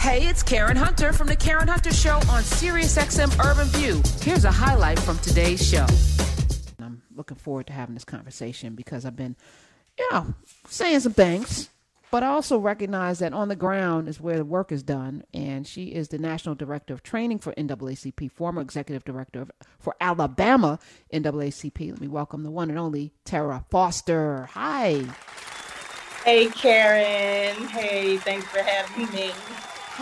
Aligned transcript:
Hey, 0.00 0.26
it's 0.26 0.42
Karen 0.42 0.78
Hunter 0.78 1.12
from 1.12 1.26
the 1.26 1.36
Karen 1.36 1.68
Hunter 1.68 1.92
Show 1.92 2.14
on 2.14 2.42
SiriusXM 2.42 3.38
Urban 3.44 3.66
View. 3.66 4.00
Here's 4.22 4.46
a 4.46 4.50
highlight 4.50 4.98
from 4.98 5.18
today's 5.18 5.62
show. 5.62 5.84
I'm 6.80 7.02
looking 7.14 7.36
forward 7.36 7.66
to 7.66 7.74
having 7.74 7.94
this 7.94 8.04
conversation 8.06 8.74
because 8.74 9.04
I've 9.04 9.14
been, 9.14 9.36
you 9.98 10.08
know, 10.10 10.34
saying 10.66 11.00
some 11.00 11.12
things, 11.12 11.68
but 12.10 12.22
I 12.22 12.28
also 12.28 12.56
recognize 12.56 13.18
that 13.18 13.34
on 13.34 13.48
the 13.48 13.56
ground 13.56 14.08
is 14.08 14.22
where 14.22 14.38
the 14.38 14.44
work 14.44 14.72
is 14.72 14.82
done. 14.82 15.22
And 15.34 15.66
she 15.66 15.88
is 15.88 16.08
the 16.08 16.18
National 16.18 16.54
Director 16.54 16.94
of 16.94 17.02
Training 17.02 17.38
for 17.38 17.52
NAACP, 17.52 18.32
former 18.32 18.62
Executive 18.62 19.04
Director 19.04 19.48
for 19.78 19.94
Alabama 20.00 20.78
NAACP. 21.12 21.90
Let 21.90 22.00
me 22.00 22.08
welcome 22.08 22.42
the 22.42 22.50
one 22.50 22.70
and 22.70 22.78
only 22.78 23.12
Terra 23.26 23.66
Foster. 23.68 24.48
Hi. 24.52 25.04
Hey, 26.24 26.46
Karen. 26.46 27.68
Hey, 27.68 28.16
thanks 28.16 28.46
for 28.46 28.62
having 28.62 29.14
me. 29.14 29.32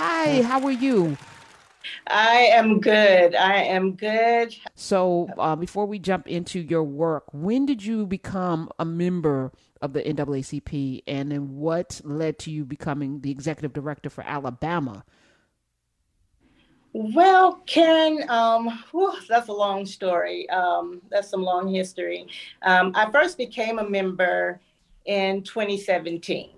Hi, 0.01 0.43
how 0.43 0.65
are 0.65 0.71
you? 0.71 1.17
I 2.07 2.51
am 2.52 2.79
good. 2.79 3.34
I 3.34 3.65
am 3.65 3.97
good. 3.97 4.55
So, 4.77 5.29
uh, 5.37 5.57
before 5.57 5.87
we 5.87 5.98
jump 5.98 6.29
into 6.29 6.61
your 6.61 6.84
work, 6.84 7.24
when 7.33 7.66
did 7.66 7.84
you 7.84 8.07
become 8.07 8.71
a 8.79 8.84
member 8.84 9.51
of 9.83 9.95
the 9.95 10.02
NAACP, 10.02 11.02
and 11.09 11.33
then 11.33 11.57
what 11.57 12.01
led 12.05 12.38
to 12.38 12.52
you 12.52 12.65
becoming 12.65 13.23
the 13.23 13.33
executive 13.33 13.73
director 13.73 14.09
for 14.09 14.23
Alabama? 14.23 15.05
Well, 16.93 17.55
Karen, 17.66 18.24
um, 18.30 18.69
whew, 18.93 19.16
that's 19.29 19.49
a 19.49 19.52
long 19.52 19.85
story. 19.85 20.49
Um, 20.51 21.02
that's 21.10 21.29
some 21.29 21.43
long 21.43 21.74
history. 21.74 22.29
Um, 22.62 22.93
I 22.95 23.10
first 23.10 23.37
became 23.37 23.80
a 23.80 23.91
member 23.91 24.60
in 25.07 25.43
2017, 25.43 26.51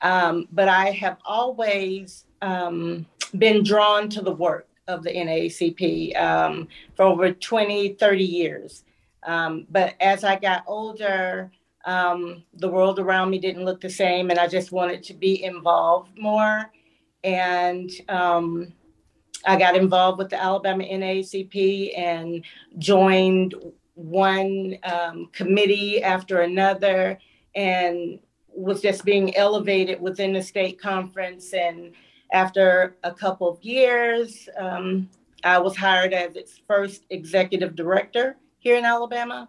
um, 0.00 0.48
but 0.50 0.68
I 0.68 0.92
have 0.92 1.18
always 1.26 2.24
um, 2.42 3.06
been 3.38 3.62
drawn 3.62 4.08
to 4.10 4.20
the 4.20 4.32
work 4.32 4.68
of 4.88 5.02
the 5.02 5.10
NAACP 5.10 6.20
um, 6.20 6.68
for 6.94 7.04
over 7.04 7.32
20, 7.32 7.94
30 7.94 8.24
years. 8.24 8.84
Um, 9.22 9.66
but 9.70 9.94
as 10.00 10.24
I 10.24 10.38
got 10.38 10.64
older, 10.66 11.50
um, 11.84 12.42
the 12.54 12.68
world 12.68 12.98
around 12.98 13.30
me 13.30 13.38
didn't 13.38 13.64
look 13.64 13.80
the 13.80 13.90
same, 13.90 14.30
and 14.30 14.38
I 14.38 14.46
just 14.46 14.72
wanted 14.72 15.02
to 15.04 15.14
be 15.14 15.42
involved 15.44 16.18
more. 16.18 16.70
And 17.24 17.90
um, 18.08 18.72
I 19.46 19.56
got 19.56 19.76
involved 19.76 20.18
with 20.18 20.30
the 20.30 20.42
Alabama 20.42 20.84
NAACP 20.84 21.98
and 21.98 22.44
joined 22.78 23.54
one 23.94 24.76
um, 24.82 25.28
committee 25.32 26.02
after 26.02 26.40
another, 26.40 27.18
and 27.54 28.18
was 28.48 28.82
just 28.82 29.04
being 29.04 29.34
elevated 29.36 30.00
within 30.00 30.32
the 30.32 30.42
state 30.42 30.80
conference 30.80 31.54
and 31.54 31.92
after 32.32 32.96
a 33.02 33.12
couple 33.12 33.48
of 33.48 33.62
years, 33.62 34.48
um, 34.56 35.08
I 35.42 35.58
was 35.58 35.76
hired 35.76 36.12
as 36.12 36.36
its 36.36 36.60
first 36.66 37.04
executive 37.10 37.74
director 37.74 38.36
here 38.58 38.76
in 38.76 38.84
Alabama. 38.84 39.48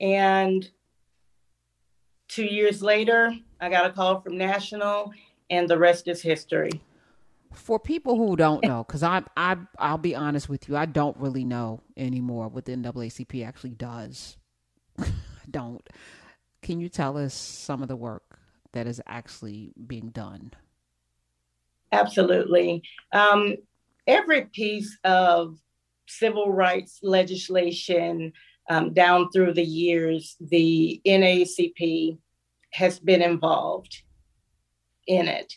And 0.00 0.68
two 2.28 2.44
years 2.44 2.82
later, 2.82 3.34
I 3.60 3.70
got 3.70 3.86
a 3.86 3.90
call 3.90 4.20
from 4.20 4.36
National, 4.36 5.12
and 5.50 5.68
the 5.68 5.78
rest 5.78 6.08
is 6.08 6.22
history. 6.22 6.82
For 7.54 7.78
people 7.78 8.16
who 8.16 8.36
don't 8.36 8.64
know, 8.64 8.82
because 8.82 9.02
I, 9.02 9.22
I, 9.36 9.56
I'll 9.78 9.98
be 9.98 10.14
honest 10.14 10.48
with 10.48 10.68
you, 10.68 10.76
I 10.76 10.86
don't 10.86 11.16
really 11.18 11.44
know 11.44 11.80
anymore 11.96 12.48
what 12.48 12.64
the 12.64 12.72
NAACP 12.72 13.46
actually 13.46 13.70
does. 13.70 14.38
don't. 15.50 15.86
Can 16.62 16.80
you 16.80 16.88
tell 16.88 17.18
us 17.18 17.34
some 17.34 17.82
of 17.82 17.88
the 17.88 17.96
work 17.96 18.38
that 18.72 18.86
is 18.86 19.00
actually 19.06 19.72
being 19.86 20.08
done? 20.08 20.52
Absolutely. 21.92 22.82
Um, 23.12 23.56
every 24.06 24.46
piece 24.46 24.98
of 25.04 25.58
civil 26.08 26.50
rights 26.50 26.98
legislation 27.02 28.32
um, 28.70 28.92
down 28.92 29.28
through 29.32 29.54
the 29.54 29.64
years, 29.64 30.36
the 30.40 31.00
NAACP 31.06 32.18
has 32.72 32.98
been 32.98 33.22
involved 33.22 34.02
in 35.06 35.28
it. 35.28 35.54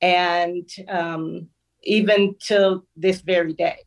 And 0.00 0.68
um, 0.88 1.48
even 1.82 2.36
to 2.46 2.84
this 2.96 3.20
very 3.20 3.52
day. 3.52 3.78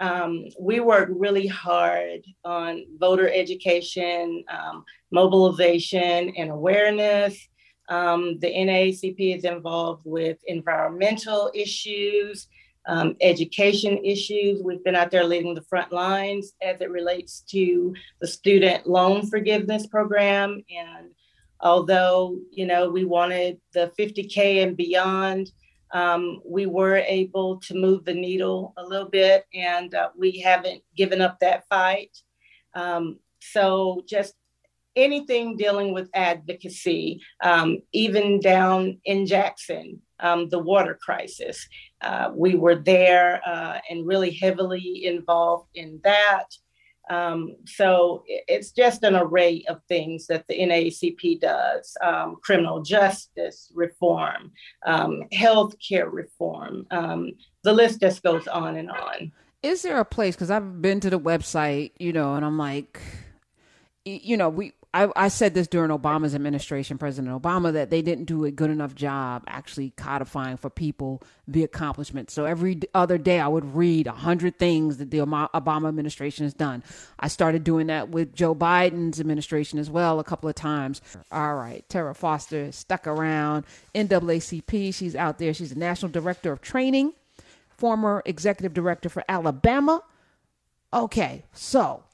Um, 0.00 0.46
we 0.58 0.80
work 0.80 1.08
really 1.12 1.46
hard 1.46 2.24
on 2.44 2.84
voter 2.98 3.30
education, 3.32 4.44
um, 4.48 4.84
mobilization, 5.12 6.32
and 6.36 6.50
awareness. 6.50 7.48
Um, 7.88 8.38
the 8.38 8.48
NAACP 8.48 9.36
is 9.36 9.44
involved 9.44 10.02
with 10.04 10.38
environmental 10.46 11.50
issues, 11.54 12.48
um, 12.86 13.16
education 13.20 13.98
issues. 14.04 14.62
We've 14.62 14.82
been 14.84 14.96
out 14.96 15.10
there 15.10 15.24
leading 15.24 15.54
the 15.54 15.62
front 15.62 15.92
lines 15.92 16.52
as 16.62 16.80
it 16.80 16.90
relates 16.90 17.40
to 17.50 17.94
the 18.20 18.26
student 18.26 18.86
loan 18.86 19.26
forgiveness 19.26 19.86
program. 19.86 20.62
And 20.70 21.10
although, 21.60 22.38
you 22.50 22.66
know, 22.66 22.90
we 22.90 23.04
wanted 23.04 23.60
the 23.72 23.92
50K 23.98 24.62
and 24.62 24.76
beyond, 24.76 25.50
um, 25.92 26.40
we 26.44 26.66
were 26.66 26.96
able 26.96 27.60
to 27.60 27.74
move 27.74 28.04
the 28.04 28.14
needle 28.14 28.74
a 28.76 28.84
little 28.84 29.08
bit 29.08 29.46
and 29.54 29.94
uh, 29.94 30.08
we 30.16 30.40
haven't 30.40 30.82
given 30.96 31.20
up 31.20 31.38
that 31.40 31.66
fight. 31.68 32.16
Um, 32.74 33.20
so 33.40 34.02
just 34.06 34.34
anything 34.96 35.56
dealing 35.56 35.92
with 35.92 36.08
advocacy, 36.14 37.20
um, 37.42 37.78
even 37.92 38.40
down 38.40 38.98
in 39.04 39.26
Jackson, 39.26 40.00
um, 40.20 40.48
the 40.48 40.58
water 40.58 40.98
crisis. 41.00 41.66
Uh, 42.00 42.30
we 42.34 42.54
were 42.54 42.76
there 42.76 43.40
uh, 43.46 43.78
and 43.90 44.06
really 44.06 44.32
heavily 44.32 45.04
involved 45.04 45.68
in 45.74 46.00
that. 46.04 46.46
Um, 47.10 47.56
so 47.66 48.24
it's 48.26 48.70
just 48.70 49.02
an 49.02 49.14
array 49.14 49.64
of 49.68 49.80
things 49.88 50.26
that 50.28 50.46
the 50.48 50.58
NAACP 50.58 51.40
does 51.40 51.94
um, 52.02 52.36
criminal 52.42 52.82
justice 52.82 53.70
reform, 53.74 54.52
um, 54.86 55.24
healthcare 55.32 56.10
reform. 56.10 56.86
Um, 56.90 57.32
the 57.62 57.74
list 57.74 58.00
just 58.00 58.22
goes 58.22 58.48
on 58.48 58.76
and 58.76 58.90
on. 58.90 59.32
Is 59.62 59.82
there 59.82 59.98
a 59.98 60.04
place? 60.04 60.34
Because 60.34 60.50
I've 60.50 60.80
been 60.80 61.00
to 61.00 61.10
the 61.10 61.20
website, 61.20 61.92
you 61.98 62.12
know, 62.12 62.34
and 62.34 62.44
I'm 62.44 62.58
like, 62.58 63.00
you 64.04 64.36
know, 64.36 64.48
we 64.48 64.72
I, 64.94 65.08
I 65.16 65.26
said 65.26 65.54
this 65.54 65.66
during 65.66 65.90
Obama's 65.90 66.36
administration, 66.36 66.98
President 66.98 67.42
Obama, 67.42 67.72
that 67.72 67.90
they 67.90 68.00
didn't 68.00 68.26
do 68.26 68.44
a 68.44 68.52
good 68.52 68.70
enough 68.70 68.94
job 68.94 69.42
actually 69.48 69.90
codifying 69.96 70.56
for 70.56 70.70
people 70.70 71.20
the 71.48 71.64
accomplishments. 71.64 72.32
So 72.32 72.44
every 72.44 72.80
other 72.94 73.18
day 73.18 73.40
I 73.40 73.48
would 73.48 73.74
read 73.74 74.06
a 74.06 74.12
hundred 74.12 74.56
things 74.56 74.98
that 74.98 75.10
the 75.10 75.18
Obama 75.18 75.88
administration 75.88 76.44
has 76.44 76.54
done. 76.54 76.84
I 77.18 77.26
started 77.26 77.64
doing 77.64 77.88
that 77.88 78.10
with 78.10 78.36
Joe 78.36 78.54
Biden's 78.54 79.18
administration 79.18 79.80
as 79.80 79.90
well 79.90 80.20
a 80.20 80.24
couple 80.24 80.48
of 80.48 80.54
times. 80.54 81.02
All 81.32 81.56
right, 81.56 81.84
Terra 81.88 82.14
Foster 82.14 82.70
stuck 82.70 83.08
around 83.08 83.64
NAACP. 83.96 84.94
She's 84.94 85.16
out 85.16 85.38
there. 85.38 85.52
She's 85.52 85.70
the 85.70 85.80
national 85.80 86.12
director 86.12 86.52
of 86.52 86.60
training, 86.60 87.14
former 87.68 88.22
executive 88.24 88.72
director 88.72 89.08
for 89.08 89.24
Alabama. 89.28 90.04
Okay, 90.92 91.42
so 91.52 92.04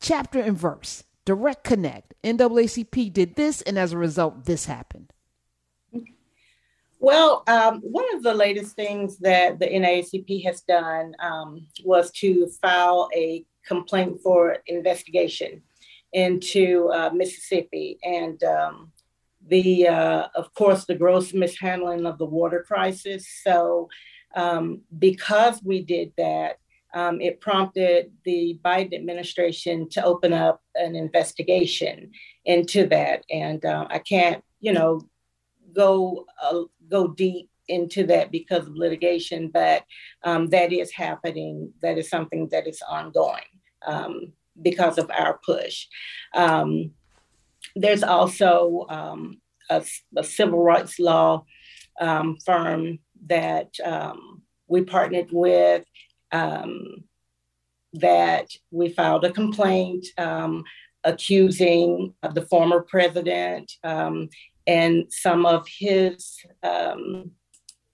chapter 0.00 0.40
and 0.40 0.58
verse 0.58 1.04
direct 1.24 1.64
connect. 1.64 2.14
NAACP 2.24 3.12
did 3.12 3.36
this, 3.36 3.62
and 3.62 3.78
as 3.78 3.92
a 3.92 3.98
result, 3.98 4.44
this 4.44 4.66
happened. 4.66 5.12
Well, 6.98 7.42
um, 7.48 7.80
one 7.80 8.04
of 8.14 8.22
the 8.22 8.32
latest 8.32 8.76
things 8.76 9.18
that 9.18 9.58
the 9.58 9.66
NAACP 9.66 10.44
has 10.44 10.60
done 10.60 11.16
um, 11.18 11.66
was 11.84 12.12
to 12.12 12.48
file 12.60 13.08
a 13.12 13.44
complaint 13.66 14.20
for 14.22 14.58
investigation 14.66 15.62
into 16.12 16.90
uh, 16.92 17.10
Mississippi 17.12 17.98
and 18.04 18.42
um, 18.44 18.92
the, 19.48 19.88
uh, 19.88 20.28
of 20.36 20.54
course, 20.54 20.84
the 20.84 20.94
gross 20.94 21.32
mishandling 21.32 22.06
of 22.06 22.18
the 22.18 22.24
water 22.24 22.64
crisis. 22.66 23.26
So, 23.42 23.88
um, 24.36 24.82
because 24.96 25.60
we 25.62 25.82
did 25.82 26.12
that, 26.18 26.58
um, 26.94 27.20
it 27.20 27.40
prompted 27.40 28.12
the 28.24 28.58
Biden 28.64 28.94
administration 28.94 29.88
to 29.90 30.04
open 30.04 30.32
up 30.32 30.62
an 30.74 30.94
investigation 30.94 32.10
into 32.44 32.86
that. 32.88 33.24
And 33.30 33.64
uh, 33.64 33.86
I 33.88 33.98
can't, 33.98 34.44
you 34.60 34.72
know, 34.72 35.00
go 35.72 36.26
uh, 36.42 36.62
go 36.88 37.08
deep 37.08 37.48
into 37.68 38.04
that 38.06 38.30
because 38.30 38.66
of 38.66 38.76
litigation, 38.76 39.48
but 39.48 39.84
um, 40.24 40.48
that 40.48 40.72
is 40.72 40.92
happening. 40.92 41.72
That 41.80 41.96
is 41.96 42.10
something 42.10 42.48
that 42.50 42.66
is 42.66 42.82
ongoing 42.86 43.40
um, 43.86 44.32
because 44.60 44.98
of 44.98 45.10
our 45.10 45.40
push. 45.44 45.86
Um, 46.34 46.90
there's 47.74 48.02
also 48.02 48.86
um, 48.90 49.40
a, 49.70 49.82
a, 50.16 50.24
civil 50.24 50.62
rights 50.62 50.98
law 50.98 51.44
firm 52.44 52.98
that 53.26 53.70
we 54.66 54.82
partnered 54.82 55.28
with 55.32 55.84
um, 56.32 57.04
that 57.94 58.48
we 58.70 58.88
filed 58.88 59.24
a 59.24 59.32
complaint 59.32 60.06
um, 60.18 60.64
accusing 61.04 62.14
the 62.34 62.42
former 62.42 62.80
president 62.80 63.72
um, 63.84 64.28
and 64.66 65.12
some 65.12 65.44
of 65.44 65.66
his 65.68 66.38
um, 66.62 67.32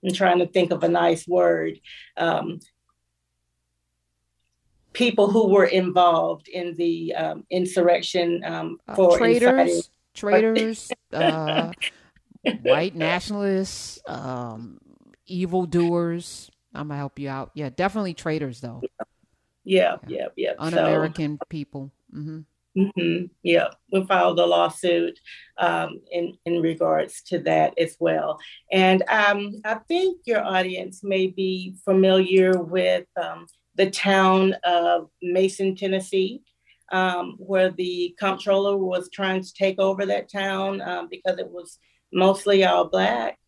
I'm 0.05 0.13
trying 0.13 0.39
to 0.39 0.47
think 0.47 0.71
of 0.71 0.85
a 0.85 0.89
nice 0.89 1.27
word. 1.27 1.81
Um, 2.17 2.61
people 4.93 5.31
who 5.31 5.49
were 5.49 5.65
involved 5.65 6.49
in 6.49 6.77
the 6.77 7.15
um, 7.15 7.45
insurrection 7.51 8.43
um, 8.45 8.79
Uh, 8.87 8.95
for 8.95 9.19
traitors, 9.19 9.43
inciting- 9.45 9.83
traitors, 10.15 10.91
uh, 11.13 11.73
white 12.63 12.95
nationalists, 12.95 14.01
um, 14.07 14.79
evildoers. 15.27 16.51
I'm 16.75 16.89
gonna 16.89 16.99
help 16.99 17.19
you 17.19 17.29
out. 17.29 17.51
Yeah, 17.55 17.71
definitely 17.71 18.15
traitors 18.15 18.61
though. 18.61 18.83
Yeah, 19.65 19.97
yeah, 20.07 20.29
yeah. 20.37 20.53
So- 20.53 20.67
Un-American 20.67 21.39
people. 21.49 21.91
hmm 22.13 22.41
hmm 22.77 23.25
Yeah, 23.43 23.69
we 23.93 24.05
filed 24.05 24.39
a 24.39 24.47
lawsuit 24.47 25.19
um, 25.59 26.01
in 26.13 26.35
in 26.45 26.63
regards 26.63 27.23
to 27.23 27.39
that 27.41 27.77
as 27.79 27.97
well. 27.99 28.39
And 28.71 29.03
um, 29.09 29.55
I 29.65 29.75
think 29.89 30.21
your 30.27 30.43
audience 30.45 31.03
may 31.03 31.27
be 31.27 31.75
familiar 31.85 32.53
with 32.63 33.07
um, 33.21 33.47
the 33.75 33.91
town 33.91 34.55
of 34.65 35.09
Mason, 35.23 35.75
Tennessee, 35.75 36.43
um, 36.93 37.37
where 37.39 37.71
the 37.71 38.15
comptroller 38.19 38.77
was 38.77 39.09
trying 39.11 39.43
to 39.43 39.53
take 39.55 39.79
over 39.81 40.07
that 40.07 40.31
town 40.31 40.81
um, 40.81 41.09
because 41.11 41.39
it 41.39 41.51
was 41.51 41.79
mostly 42.13 42.65
all 42.65 42.89
black. 42.89 43.39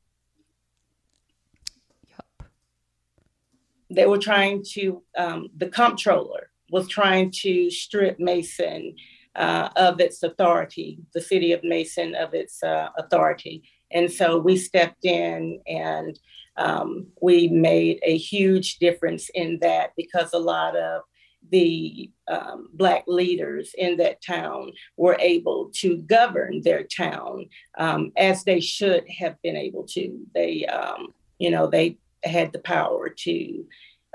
They 3.90 4.06
were 4.06 4.18
trying 4.18 4.64
to. 4.72 5.02
Um, 5.16 5.48
the 5.56 5.68
comptroller 5.68 6.50
was 6.70 6.88
trying 6.88 7.32
to 7.42 7.70
strip 7.70 8.18
Mason 8.20 8.94
uh, 9.34 9.68
of 9.76 10.00
its 10.00 10.22
authority, 10.22 10.98
the 11.14 11.20
city 11.20 11.52
of 11.52 11.62
Mason 11.64 12.14
of 12.14 12.34
its 12.34 12.62
uh, 12.62 12.88
authority. 12.98 13.62
And 13.92 14.10
so 14.10 14.38
we 14.38 14.56
stepped 14.56 15.04
in 15.04 15.60
and 15.66 16.18
um, 16.56 17.06
we 17.20 17.48
made 17.48 17.98
a 18.02 18.16
huge 18.16 18.78
difference 18.78 19.30
in 19.34 19.58
that 19.62 19.92
because 19.96 20.32
a 20.32 20.38
lot 20.38 20.76
of 20.76 21.02
the 21.50 22.10
um, 22.28 22.68
Black 22.74 23.04
leaders 23.06 23.74
in 23.76 23.96
that 23.96 24.22
town 24.22 24.72
were 24.96 25.16
able 25.20 25.70
to 25.76 25.96
govern 26.02 26.60
their 26.62 26.84
town 26.84 27.46
um, 27.78 28.12
as 28.16 28.44
they 28.44 28.60
should 28.60 29.08
have 29.08 29.40
been 29.42 29.56
able 29.56 29.84
to. 29.88 30.18
They, 30.34 30.66
um, 30.66 31.14
you 31.38 31.50
know, 31.50 31.66
they 31.66 31.96
had 32.24 32.52
the 32.52 32.60
power 32.60 33.08
to 33.08 33.64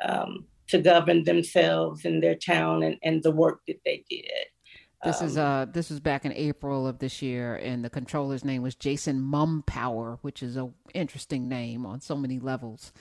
um, 0.04 0.46
to 0.68 0.80
govern 0.80 1.24
themselves 1.24 2.06
and 2.06 2.22
their 2.22 2.36
town 2.36 2.84
and, 2.84 2.98
and 3.04 3.22
the 3.22 3.31
work 3.31 3.62
that 3.68 3.80
they 3.86 4.04
did. 4.10 4.25
This 5.04 5.22
is 5.22 5.38
Um, 5.38 5.46
uh 5.46 5.66
this 5.66 5.90
was 5.90 6.00
back 6.00 6.25
in 6.25 6.31
April 6.34 6.88
of 6.88 7.00
this 7.00 7.22
year, 7.22 7.56
and 7.56 7.86
the 7.86 7.90
controller's 7.90 8.44
name 8.44 8.62
was 8.63 8.75
Jason 8.75 9.22
Mumpower, 9.22 10.18
which 10.22 10.42
is 10.42 10.57
a 10.57 10.72
interesting 10.94 11.48
name 11.48 11.86
on 11.86 12.02
so 12.02 12.16
many 12.16 12.40
levels. 12.40 12.92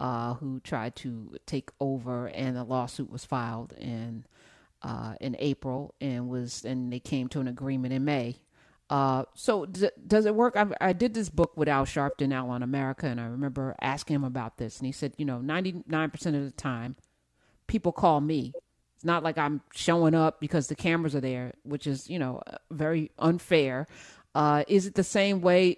Uh, 0.00 0.34
who 0.34 0.58
tried 0.58 0.96
to 0.96 1.36
take 1.46 1.70
over, 1.78 2.26
and 2.26 2.58
a 2.58 2.64
lawsuit 2.64 3.08
was 3.08 3.24
filed 3.24 3.72
in 3.74 4.26
uh, 4.82 5.14
in 5.20 5.36
April, 5.38 5.94
and 6.00 6.28
was 6.28 6.64
and 6.64 6.92
they 6.92 6.98
came 6.98 7.28
to 7.28 7.40
an 7.40 7.46
agreement 7.46 7.94
in 7.94 8.04
May. 8.04 8.36
Uh, 8.90 9.24
so 9.34 9.64
d- 9.66 9.90
does 10.06 10.26
it 10.26 10.34
work? 10.34 10.56
I, 10.56 10.66
I 10.80 10.92
did 10.92 11.14
this 11.14 11.30
book 11.30 11.56
with 11.56 11.68
Al 11.68 11.86
Sharpton, 11.86 12.32
Al 12.32 12.50
on 12.50 12.62
America, 12.62 13.06
and 13.06 13.20
I 13.20 13.24
remember 13.24 13.74
asking 13.80 14.16
him 14.16 14.24
about 14.24 14.58
this, 14.58 14.78
and 14.78 14.86
he 14.86 14.92
said, 14.92 15.14
you 15.16 15.24
know, 15.24 15.40
ninety 15.40 15.82
nine 15.86 16.10
percent 16.10 16.36
of 16.36 16.44
the 16.44 16.50
time, 16.50 16.96
people 17.66 17.92
call 17.92 18.20
me 18.20 18.52
it's 19.04 19.06
not 19.06 19.22
like 19.22 19.36
I'm 19.36 19.60
showing 19.74 20.14
up 20.14 20.40
because 20.40 20.68
the 20.68 20.74
cameras 20.74 21.14
are 21.14 21.20
there, 21.20 21.52
which 21.62 21.86
is, 21.86 22.08
you 22.08 22.18
know, 22.18 22.40
very 22.70 23.10
unfair. 23.18 23.86
Uh, 24.34 24.64
is 24.66 24.86
it 24.86 24.94
the 24.94 25.04
same 25.04 25.42
way? 25.42 25.76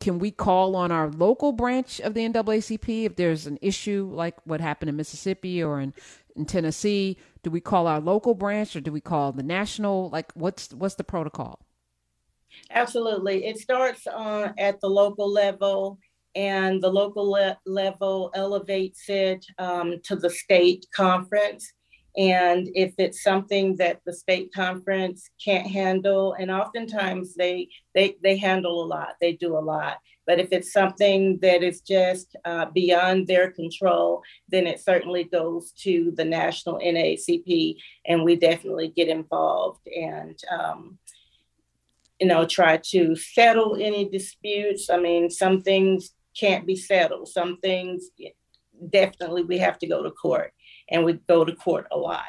Can 0.00 0.18
we 0.18 0.30
call 0.30 0.74
on 0.74 0.90
our 0.90 1.10
local 1.10 1.52
branch 1.52 2.00
of 2.00 2.14
the 2.14 2.26
NAACP 2.26 3.04
if 3.04 3.16
there's 3.16 3.46
an 3.46 3.58
issue 3.60 4.10
like 4.10 4.36
what 4.44 4.62
happened 4.62 4.88
in 4.88 4.96
Mississippi 4.96 5.62
or 5.62 5.80
in, 5.80 5.92
in 6.34 6.46
Tennessee? 6.46 7.18
Do 7.42 7.50
we 7.50 7.60
call 7.60 7.86
our 7.86 8.00
local 8.00 8.34
branch 8.34 8.74
or 8.74 8.80
do 8.80 8.90
we 8.90 9.02
call 9.02 9.32
the 9.32 9.42
national? 9.42 10.08
Like, 10.08 10.32
what's 10.32 10.72
what's 10.72 10.94
the 10.94 11.04
protocol? 11.04 11.60
Absolutely. 12.70 13.44
It 13.46 13.58
starts 13.58 14.06
on 14.06 14.54
at 14.58 14.80
the 14.80 14.88
local 14.88 15.30
level, 15.30 15.98
and 16.34 16.82
the 16.82 16.90
local 16.90 17.30
le- 17.30 17.58
level 17.66 18.30
elevates 18.34 19.08
it 19.08 19.44
um, 19.58 20.00
to 20.04 20.16
the 20.16 20.30
state 20.30 20.86
conference. 20.94 21.72
And 22.16 22.68
if 22.74 22.94
it's 22.98 23.22
something 23.22 23.76
that 23.76 24.00
the 24.04 24.12
state 24.12 24.52
conference 24.54 25.30
can't 25.42 25.66
handle, 25.66 26.34
and 26.34 26.50
oftentimes 26.50 27.34
they 27.34 27.68
they 27.94 28.16
they 28.22 28.36
handle 28.36 28.84
a 28.84 28.86
lot, 28.86 29.14
they 29.20 29.32
do 29.34 29.56
a 29.56 29.60
lot. 29.60 29.98
But 30.26 30.38
if 30.38 30.52
it's 30.52 30.72
something 30.72 31.38
that 31.40 31.62
is 31.62 31.80
just 31.80 32.36
uh, 32.44 32.66
beyond 32.72 33.26
their 33.26 33.50
control, 33.50 34.22
then 34.48 34.66
it 34.66 34.78
certainly 34.80 35.24
goes 35.24 35.72
to 35.82 36.12
the 36.16 36.24
national 36.24 36.78
NAACP, 36.78 37.76
and 38.06 38.22
we 38.24 38.36
definitely 38.36 38.88
get 38.88 39.08
involved 39.08 39.86
and. 39.88 40.38
Um, 40.50 40.98
you 42.22 42.28
know, 42.28 42.46
try 42.46 42.76
to 42.76 43.16
settle 43.16 43.74
any 43.74 44.08
disputes. 44.08 44.88
I 44.88 44.96
mean, 44.96 45.28
some 45.28 45.60
things 45.60 46.14
can't 46.38 46.64
be 46.64 46.76
settled. 46.76 47.26
Some 47.26 47.56
things 47.56 48.10
definitely 48.90 49.42
we 49.42 49.58
have 49.58 49.76
to 49.80 49.88
go 49.88 50.04
to 50.04 50.10
court, 50.12 50.52
and 50.88 51.04
we 51.04 51.14
go 51.28 51.44
to 51.44 51.52
court 51.52 51.88
a 51.90 51.98
lot. 51.98 52.22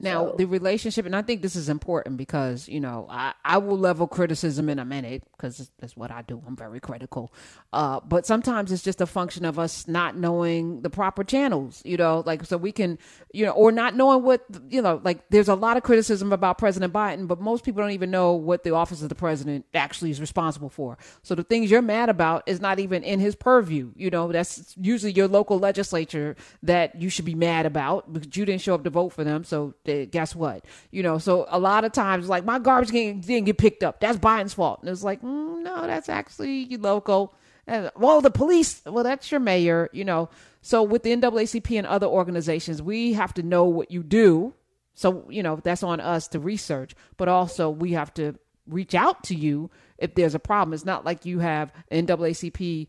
Now, 0.00 0.26
So- 0.26 0.34
the 0.38 0.44
relationship, 0.44 1.06
and 1.06 1.16
I 1.16 1.22
think 1.22 1.42
this 1.42 1.56
is 1.56 1.68
important 1.68 2.16
because, 2.18 2.68
you 2.68 2.78
know, 2.78 3.06
I, 3.10 3.34
I 3.44 3.58
will 3.58 3.78
level 3.78 4.06
criticism 4.06 4.68
in 4.68 4.78
a 4.78 4.84
minute 4.84 5.24
because 5.32 5.70
that's 5.80 5.96
what 5.96 6.12
I 6.12 6.22
do. 6.22 6.40
I'm 6.46 6.54
very 6.56 6.78
critical. 6.78 7.32
Uh, 7.72 7.98
but 8.00 8.24
sometimes 8.24 8.70
it's 8.70 8.84
just 8.84 9.00
a 9.00 9.06
function 9.06 9.44
of 9.44 9.58
us 9.58 9.88
not 9.88 10.16
knowing 10.16 10.82
the 10.82 10.90
proper 10.90 11.24
channels, 11.24 11.82
you 11.84 11.96
know, 11.96 12.22
like 12.24 12.44
so 12.44 12.56
we 12.56 12.70
can, 12.70 12.98
you 13.32 13.44
know, 13.44 13.52
or 13.52 13.72
not 13.72 13.96
knowing 13.96 14.22
what, 14.22 14.44
you 14.68 14.80
know, 14.80 15.00
like 15.02 15.28
there's 15.30 15.48
a 15.48 15.54
lot 15.56 15.76
of 15.76 15.82
criticism 15.82 16.32
about 16.32 16.58
President 16.58 16.92
Biden, 16.92 17.26
but 17.26 17.40
most 17.40 17.64
people 17.64 17.82
don't 17.82 17.90
even 17.90 18.10
know 18.10 18.34
what 18.34 18.62
the 18.62 18.70
office 18.70 19.02
of 19.02 19.08
the 19.08 19.14
president 19.16 19.66
actually 19.74 20.10
is 20.10 20.20
responsible 20.20 20.70
for. 20.70 20.96
So 21.22 21.34
the 21.34 21.42
things 21.42 21.70
you're 21.70 21.82
mad 21.82 22.08
about 22.08 22.44
is 22.46 22.60
not 22.60 22.78
even 22.78 23.02
in 23.02 23.18
his 23.18 23.34
purview. 23.34 23.90
You 23.96 24.10
know, 24.10 24.30
that's 24.30 24.74
usually 24.80 25.12
your 25.12 25.26
local 25.28 25.58
legislature 25.58 26.36
that 26.62 27.00
you 27.00 27.08
should 27.08 27.24
be 27.24 27.34
mad 27.34 27.66
about 27.66 28.12
because 28.12 28.36
you 28.36 28.44
didn't 28.44 28.62
show 28.62 28.74
up 28.74 28.84
to 28.84 28.90
vote 28.90 29.10
for 29.10 29.24
them. 29.24 29.42
So 29.42 29.74
guess 30.10 30.34
what? 30.34 30.64
You 30.90 31.02
know, 31.02 31.18
so 31.18 31.46
a 31.48 31.58
lot 31.58 31.84
of 31.84 31.92
times, 31.92 32.28
like 32.28 32.44
my 32.44 32.58
garbage 32.58 32.90
didn't, 32.90 33.26
didn't 33.26 33.46
get 33.46 33.58
picked 33.58 33.82
up. 33.82 34.00
That's 34.00 34.18
Biden's 34.18 34.54
fault. 34.54 34.80
And 34.80 34.90
it's 34.90 35.02
like, 35.02 35.22
mm, 35.22 35.62
no, 35.62 35.86
that's 35.86 36.08
actually 36.08 36.64
your 36.64 36.80
local. 36.80 37.34
And, 37.66 37.90
well, 37.96 38.20
the 38.20 38.30
police, 38.30 38.82
well, 38.86 39.04
that's 39.04 39.30
your 39.30 39.40
mayor, 39.40 39.90
you 39.92 40.04
know. 40.04 40.28
So 40.62 40.82
with 40.82 41.02
the 41.02 41.14
NAACP 41.14 41.78
and 41.78 41.86
other 41.86 42.06
organizations, 42.06 42.82
we 42.82 43.12
have 43.14 43.34
to 43.34 43.42
know 43.42 43.64
what 43.64 43.90
you 43.90 44.02
do. 44.02 44.54
So, 44.94 45.24
you 45.28 45.42
know, 45.42 45.56
that's 45.56 45.82
on 45.82 46.00
us 46.00 46.28
to 46.28 46.40
research, 46.40 46.94
but 47.16 47.28
also 47.28 47.70
we 47.70 47.92
have 47.92 48.12
to 48.14 48.34
reach 48.66 48.94
out 48.94 49.22
to 49.24 49.34
you 49.34 49.70
if 49.96 50.14
there's 50.14 50.34
a 50.34 50.40
problem. 50.40 50.74
It's 50.74 50.84
not 50.84 51.04
like 51.04 51.24
you 51.24 51.38
have 51.38 51.72
NAACP 51.92 52.88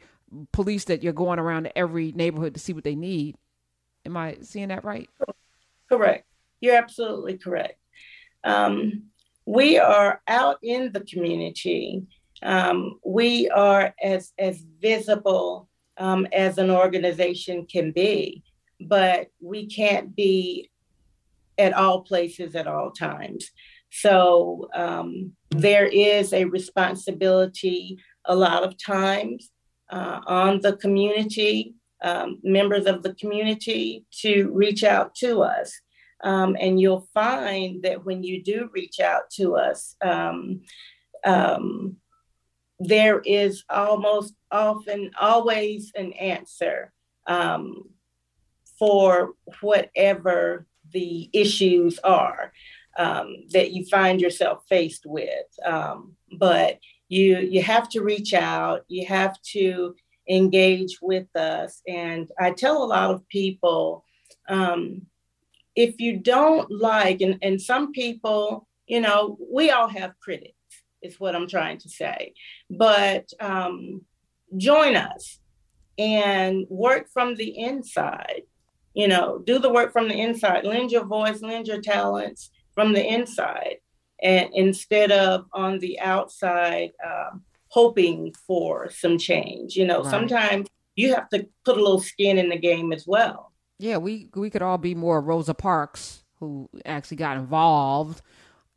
police 0.51 0.85
that 0.85 1.03
you're 1.03 1.13
going 1.13 1.39
around 1.39 1.63
to 1.63 1.77
every 1.77 2.12
neighborhood 2.12 2.53
to 2.53 2.59
see 2.59 2.73
what 2.73 2.83
they 2.83 2.95
need. 2.95 3.35
Am 4.05 4.15
I 4.17 4.38
seeing 4.41 4.69
that 4.69 4.83
right? 4.83 5.09
Correct. 5.89 6.25
You're 6.61 6.75
absolutely 6.75 7.37
correct. 7.37 7.79
Um, 8.43 9.03
we 9.45 9.77
are 9.77 10.21
out 10.27 10.57
in 10.61 10.91
the 10.91 11.01
community. 11.01 12.03
Um, 12.43 12.99
we 13.05 13.49
are 13.49 13.93
as 14.01 14.31
as 14.37 14.63
visible 14.79 15.67
um, 15.97 16.27
as 16.31 16.57
an 16.57 16.69
organization 16.69 17.65
can 17.65 17.91
be, 17.91 18.43
but 18.79 19.27
we 19.41 19.67
can't 19.67 20.15
be 20.15 20.69
at 21.57 21.73
all 21.73 22.01
places 22.01 22.55
at 22.55 22.67
all 22.67 22.91
times. 22.91 23.51
So 23.91 24.69
um, 24.73 25.33
there 25.49 25.87
is 25.87 26.31
a 26.31 26.45
responsibility 26.45 27.97
a 28.25 28.35
lot 28.35 28.63
of 28.63 28.81
times 28.81 29.49
uh, 29.89 30.21
on 30.25 30.61
the 30.61 30.77
community, 30.77 31.75
um, 32.03 32.39
members 32.43 32.85
of 32.85 33.03
the 33.03 33.13
community, 33.15 34.05
to 34.21 34.51
reach 34.53 34.83
out 34.83 35.15
to 35.15 35.41
us. 35.41 35.73
Um, 36.23 36.57
and 36.59 36.79
you'll 36.79 37.07
find 37.13 37.83
that 37.83 38.05
when 38.05 38.23
you 38.23 38.43
do 38.43 38.69
reach 38.73 38.99
out 38.99 39.29
to 39.31 39.55
us, 39.55 39.95
um, 40.01 40.61
um, 41.25 41.97
there 42.79 43.19
is 43.19 43.63
almost 43.69 44.33
often 44.51 45.11
always 45.19 45.91
an 45.95 46.13
answer 46.13 46.91
um, 47.27 47.89
for 48.77 49.33
whatever 49.61 50.65
the 50.91 51.29
issues 51.33 51.99
are 51.99 52.51
um, 52.97 53.35
that 53.51 53.71
you 53.71 53.85
find 53.85 54.21
yourself 54.21 54.63
faced 54.67 55.05
with. 55.05 55.47
Um, 55.65 56.15
but 56.38 56.79
you 57.09 57.39
you 57.39 57.61
have 57.63 57.89
to 57.89 58.01
reach 58.01 58.33
out. 58.33 58.83
You 58.88 59.05
have 59.07 59.41
to 59.53 59.95
engage 60.29 60.99
with 61.01 61.27
us. 61.35 61.81
And 61.88 62.29
I 62.39 62.51
tell 62.51 62.83
a 62.83 62.85
lot 62.85 63.11
of 63.11 63.27
people 63.27 64.05
um, 64.47 65.01
if 65.75 65.99
you 65.99 66.17
don't 66.17 66.69
like, 66.71 67.21
and, 67.21 67.38
and 67.41 67.61
some 67.61 67.91
people, 67.91 68.67
you 68.88 69.01
know, 69.01 69.38
we 69.51 69.71
all 69.71 69.88
have 69.88 70.19
critics, 70.19 70.53
is 71.01 71.19
what 71.19 71.35
I'm 71.35 71.47
trying 71.47 71.77
to 71.79 71.89
say. 71.89 72.33
But 72.69 73.31
um, 73.39 74.01
join 74.57 74.95
us 74.95 75.39
and 75.97 76.65
work 76.69 77.09
from 77.09 77.35
the 77.35 77.57
inside. 77.57 78.41
You 78.93 79.07
know, 79.07 79.39
do 79.39 79.59
the 79.59 79.71
work 79.71 79.93
from 79.93 80.07
the 80.07 80.19
inside, 80.19 80.65
lend 80.65 80.91
your 80.91 81.05
voice, 81.05 81.41
lend 81.41 81.67
your 81.67 81.81
talents 81.81 82.49
from 82.73 82.93
the 82.93 83.05
inside, 83.05 83.77
and 84.21 84.49
instead 84.53 85.11
of 85.11 85.45
on 85.53 85.79
the 85.79 85.99
outside, 85.99 86.91
um, 87.05 87.43
hoping 87.67 88.33
for 88.47 88.89
some 88.89 89.17
change. 89.17 89.75
You 89.75 89.85
know, 89.85 90.01
right. 90.01 90.11
sometimes 90.11 90.67
you 90.95 91.13
have 91.13 91.29
to 91.29 91.47
put 91.63 91.77
a 91.77 91.81
little 91.81 92.01
skin 92.01 92.38
in 92.38 92.49
the 92.49 92.57
game 92.57 92.91
as 92.91 93.05
well. 93.07 93.53
Yeah, 93.79 93.98
we 93.98 94.29
we 94.36 94.50
could 94.50 94.62
all 94.62 94.77
be 94.77 94.93
more 94.93 95.21
Rosa 95.21 95.53
Parks 95.53 96.24
who 96.39 96.69
actually 96.86 97.17
got 97.17 97.38
involved 97.38 98.21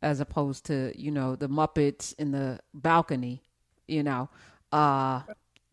as 0.01 0.19
opposed 0.19 0.65
to, 0.65 0.91
you 0.99 1.11
know, 1.11 1.35
the 1.35 1.47
Muppets 1.47 2.13
in 2.17 2.31
the 2.31 2.59
balcony, 2.73 3.43
you 3.87 4.01
know. 4.01 4.29
Uh 4.71 5.21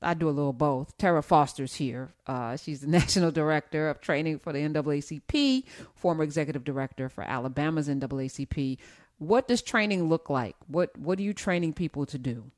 I 0.03 0.15
do 0.15 0.29
a 0.29 0.31
little 0.31 0.53
both. 0.53 0.97
Terra 0.97 1.23
Foster's 1.23 1.75
here. 1.75 2.15
Uh, 2.27 2.57
she's 2.57 2.81
the 2.81 2.87
national 2.99 3.31
director 3.31 3.89
of 3.89 4.01
training 4.01 4.39
for 4.39 4.53
the 4.53 4.61
NAACP, 4.61 5.65
former 5.95 6.25
executive 6.25 6.65
director 6.65 7.09
for 7.09 7.23
Alabama's 7.23 7.89
NAACP. 7.89 8.79
What 9.19 9.47
does 9.47 9.61
training 9.61 10.09
look 10.09 10.31
like? 10.31 10.57
What 10.67 10.97
What 10.97 11.19
are 11.19 11.23
you 11.23 11.35
training 11.35 11.75
people 11.75 12.07
to 12.07 12.19
do? 12.19 12.51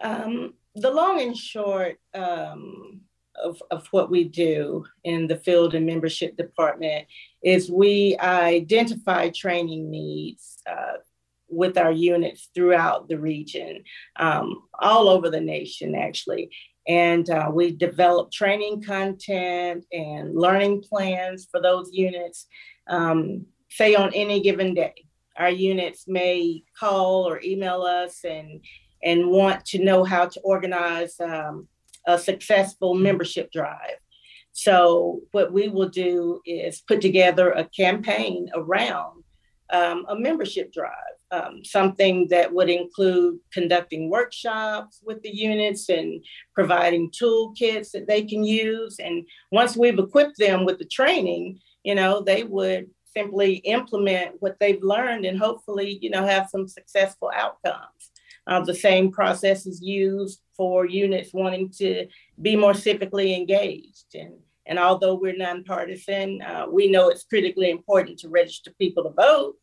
Um, 0.00 0.54
the 0.74 0.90
long 0.90 1.20
and 1.20 1.36
short 1.36 2.00
um, 2.14 3.02
of, 3.42 3.62
of 3.70 3.86
what 3.88 4.10
we 4.10 4.24
do 4.24 4.84
in 5.04 5.26
the 5.26 5.36
field 5.36 5.74
and 5.74 5.86
membership 5.86 6.36
department 6.36 7.06
is 7.42 7.70
we 7.70 8.16
identify 8.18 9.28
training 9.30 9.90
needs 9.90 10.62
uh, 10.70 10.98
with 11.48 11.76
our 11.76 11.92
units 11.92 12.48
throughout 12.54 13.08
the 13.08 13.18
region, 13.18 13.84
um, 14.16 14.62
all 14.78 15.08
over 15.08 15.28
the 15.30 15.40
nation, 15.40 15.94
actually. 15.94 16.50
And 16.88 17.28
uh, 17.30 17.50
we 17.52 17.72
develop 17.72 18.32
training 18.32 18.82
content 18.82 19.84
and 19.92 20.34
learning 20.34 20.82
plans 20.82 21.46
for 21.50 21.60
those 21.60 21.90
units, 21.92 22.46
um, 22.88 23.46
say 23.70 23.94
on 23.94 24.12
any 24.14 24.40
given 24.40 24.74
day. 24.74 24.94
Our 25.36 25.50
units 25.50 26.04
may 26.08 26.64
call 26.78 27.28
or 27.28 27.40
email 27.42 27.82
us 27.82 28.24
and, 28.24 28.64
and 29.02 29.28
want 29.28 29.64
to 29.66 29.84
know 29.84 30.04
how 30.04 30.26
to 30.26 30.40
organize 30.40 31.18
um, 31.20 31.68
a 32.06 32.18
successful 32.18 32.94
membership 32.94 33.50
drive. 33.52 33.98
So, 34.52 35.20
what 35.32 35.52
we 35.52 35.68
will 35.68 35.88
do 35.88 36.40
is 36.44 36.82
put 36.82 37.00
together 37.00 37.50
a 37.50 37.64
campaign 37.64 38.50
around 38.54 39.24
um, 39.72 40.04
a 40.08 40.14
membership 40.14 40.72
drive, 40.72 40.92
um, 41.30 41.64
something 41.64 42.28
that 42.28 42.52
would 42.52 42.68
include 42.68 43.38
conducting 43.52 44.10
workshops 44.10 45.00
with 45.02 45.22
the 45.22 45.34
units 45.34 45.88
and 45.88 46.22
providing 46.54 47.10
toolkits 47.10 47.90
that 47.92 48.06
they 48.06 48.22
can 48.22 48.44
use. 48.44 48.96
And 48.98 49.26
once 49.50 49.76
we've 49.76 49.98
equipped 49.98 50.36
them 50.38 50.66
with 50.66 50.78
the 50.78 50.84
training, 50.84 51.58
you 51.82 51.94
know, 51.94 52.20
they 52.20 52.44
would 52.44 52.90
simply 53.16 53.56
implement 53.56 54.36
what 54.40 54.56
they've 54.60 54.82
learned 54.82 55.24
and 55.24 55.38
hopefully, 55.38 55.98
you 56.00 56.10
know, 56.10 56.24
have 56.24 56.48
some 56.50 56.68
successful 56.68 57.30
outcomes. 57.34 58.11
Uh, 58.46 58.60
the 58.60 58.74
same 58.74 59.10
process 59.12 59.66
is 59.66 59.80
used 59.80 60.40
for 60.56 60.84
units 60.84 61.32
wanting 61.32 61.70
to 61.70 62.06
be 62.40 62.56
more 62.56 62.72
civically 62.72 63.36
engaged. 63.36 64.14
And, 64.14 64.34
and 64.66 64.78
although 64.78 65.14
we're 65.14 65.36
nonpartisan, 65.36 66.42
uh, 66.42 66.66
we 66.70 66.90
know 66.90 67.08
it's 67.08 67.24
critically 67.24 67.70
important 67.70 68.18
to 68.20 68.28
register 68.28 68.72
people 68.78 69.04
to 69.04 69.10
vote. 69.10 69.54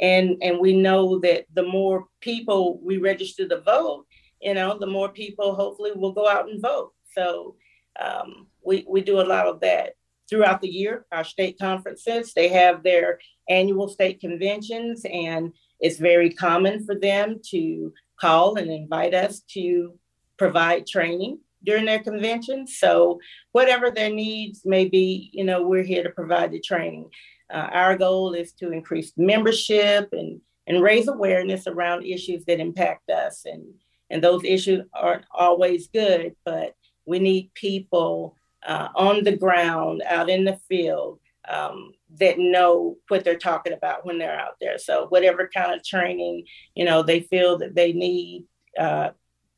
And, 0.00 0.36
and 0.42 0.58
we 0.58 0.76
know 0.76 1.20
that 1.20 1.46
the 1.54 1.62
more 1.62 2.06
people 2.20 2.80
we 2.82 2.98
register 2.98 3.46
to 3.48 3.60
vote, 3.60 4.06
you 4.40 4.54
know, 4.54 4.76
the 4.78 4.86
more 4.86 5.08
people 5.08 5.54
hopefully 5.54 5.92
will 5.94 6.12
go 6.12 6.28
out 6.28 6.48
and 6.48 6.60
vote. 6.60 6.92
So 7.12 7.56
um, 8.00 8.48
we, 8.64 8.84
we 8.88 9.00
do 9.00 9.20
a 9.20 9.22
lot 9.22 9.46
of 9.46 9.60
that 9.60 9.92
throughout 10.28 10.60
the 10.60 10.68
year. 10.68 11.06
Our 11.12 11.24
state 11.24 11.58
conferences, 11.58 12.32
they 12.34 12.48
have 12.48 12.82
their 12.82 13.20
annual 13.48 13.88
state 13.88 14.20
conventions, 14.20 15.04
and 15.04 15.52
it's 15.80 15.98
very 15.98 16.30
common 16.30 16.84
for 16.84 16.98
them 16.98 17.40
to 17.50 17.92
call 18.20 18.56
and 18.56 18.70
invite 18.70 19.14
us 19.14 19.40
to 19.50 19.98
provide 20.36 20.86
training 20.86 21.38
during 21.64 21.84
their 21.84 22.00
convention. 22.00 22.66
So 22.66 23.20
whatever 23.52 23.90
their 23.90 24.10
needs 24.10 24.62
may 24.64 24.88
be, 24.88 25.30
you 25.32 25.44
know, 25.44 25.66
we're 25.66 25.82
here 25.82 26.02
to 26.02 26.10
provide 26.10 26.52
the 26.52 26.60
training. 26.60 27.10
Uh, 27.52 27.68
our 27.72 27.96
goal 27.96 28.34
is 28.34 28.52
to 28.54 28.72
increase 28.72 29.12
membership 29.16 30.08
and 30.12 30.40
and 30.66 30.82
raise 30.82 31.08
awareness 31.08 31.66
around 31.66 32.06
issues 32.06 32.44
that 32.46 32.60
impact 32.60 33.10
us. 33.10 33.44
And 33.44 33.64
and 34.10 34.22
those 34.22 34.44
issues 34.44 34.84
aren't 34.94 35.24
always 35.30 35.88
good, 35.88 36.36
but 36.44 36.74
we 37.06 37.18
need 37.18 37.52
people 37.54 38.36
uh, 38.66 38.88
on 38.94 39.24
the 39.24 39.36
ground, 39.36 40.02
out 40.06 40.30
in 40.30 40.44
the 40.44 40.58
field, 40.68 41.20
um, 41.48 41.92
that 42.20 42.38
know 42.38 42.96
what 43.08 43.24
they're 43.24 43.36
talking 43.36 43.72
about 43.72 44.06
when 44.06 44.18
they're 44.18 44.38
out 44.38 44.56
there. 44.60 44.78
So 44.78 45.06
whatever 45.08 45.50
kind 45.52 45.74
of 45.74 45.84
training, 45.84 46.44
you 46.74 46.84
know, 46.84 47.02
they 47.02 47.20
feel 47.20 47.58
that 47.58 47.74
they 47.74 47.92
need 47.92 48.44
uh, 48.78 49.10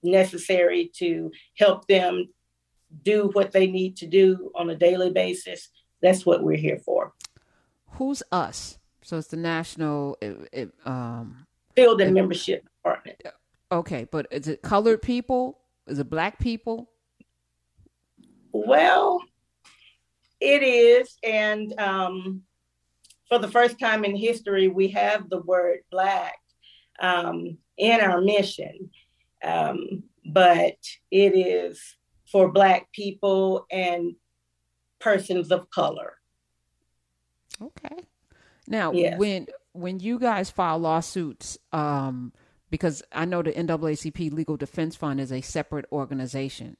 necessary 0.02 0.90
to 0.96 1.30
help 1.58 1.86
them 1.86 2.28
do 3.02 3.30
what 3.32 3.52
they 3.52 3.66
need 3.66 3.96
to 3.98 4.06
do 4.06 4.50
on 4.54 4.70
a 4.70 4.74
daily 4.74 5.10
basis, 5.10 5.68
that's 6.02 6.24
what 6.24 6.42
we're 6.42 6.56
here 6.56 6.78
for. 6.78 7.12
Who's 7.92 8.22
us? 8.30 8.78
So 9.02 9.18
it's 9.18 9.28
the 9.28 9.36
national 9.36 10.18
it, 10.20 10.48
it, 10.52 10.72
um, 10.84 11.46
field 11.74 12.00
and 12.00 12.10
it, 12.10 12.14
membership 12.14 12.64
department. 12.64 13.22
Okay, 13.70 14.06
but 14.10 14.26
is 14.30 14.48
it 14.48 14.62
colored 14.62 15.02
people? 15.02 15.58
Is 15.86 15.98
it 15.98 16.10
black 16.10 16.38
people? 16.38 16.90
Well, 18.52 19.22
it 20.40 20.62
is, 20.62 21.16
and 21.22 21.78
um, 21.78 22.42
for 23.28 23.38
the 23.38 23.48
first 23.48 23.78
time 23.78 24.04
in 24.04 24.16
history, 24.16 24.68
we 24.68 24.88
have 24.88 25.28
the 25.28 25.40
word 25.40 25.80
black 25.90 26.38
um, 27.00 27.58
in 27.76 28.00
our 28.00 28.20
mission. 28.20 28.90
Um, 29.42 30.04
but 30.24 30.76
it 31.10 31.36
is 31.36 31.80
for 32.30 32.50
Black 32.50 32.90
people 32.92 33.66
and 33.70 34.16
persons 34.98 35.50
of 35.52 35.70
color. 35.70 36.14
Okay. 37.62 37.96
Now, 38.66 38.92
yes. 38.92 39.18
when 39.18 39.46
when 39.72 40.00
you 40.00 40.18
guys 40.18 40.50
file 40.50 40.78
lawsuits, 40.78 41.58
um, 41.72 42.32
because 42.70 43.02
I 43.12 43.24
know 43.24 43.42
the 43.42 43.52
NAACP 43.52 44.32
Legal 44.32 44.56
Defense 44.56 44.96
Fund 44.96 45.20
is 45.20 45.30
a 45.30 45.40
separate 45.40 45.84
organization. 45.92 46.76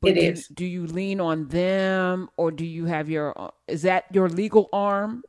But 0.00 0.12
it 0.12 0.14
do, 0.14 0.20
is. 0.20 0.48
do 0.48 0.64
you 0.64 0.86
lean 0.86 1.20
on 1.20 1.48
them, 1.48 2.28
or 2.36 2.50
do 2.50 2.64
you 2.64 2.86
have 2.86 3.10
your? 3.10 3.52
Is 3.68 3.82
that 3.82 4.06
your 4.12 4.28
legal 4.28 4.68
arm? 4.72 5.22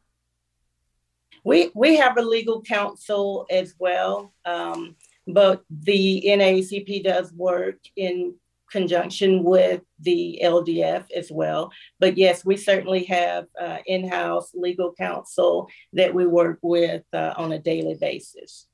We 1.43 1.72
we 1.75 1.98
have 1.98 2.17
a 2.17 2.22
legal 2.22 2.62
counsel 2.62 3.46
as 3.50 3.75
well. 3.77 4.34
Um, 4.46 4.96
but 5.27 5.63
the 5.70 6.24
NAACP 6.25 7.03
does 7.03 7.34
work 7.34 7.77
in 7.96 8.36
conjunction 8.74 9.43
with 9.43 9.82
the 10.00 10.41
LDF 10.43 11.05
as 11.15 11.32
well. 11.32 11.72
But 12.00 12.17
yes, 12.17 12.43
we 12.43 12.58
certainly 12.58 13.03
have 13.05 13.46
uh, 13.60 13.77
in 13.86 14.08
house 14.08 14.51
legal 14.53 14.93
counsel 14.93 15.70
that 15.93 16.13
we 16.13 16.25
work 16.25 16.60
with 16.62 17.03
uh, 17.13 17.34
on 17.38 17.53
a 17.53 17.60
daily 17.60 17.96
basis. 17.96 18.67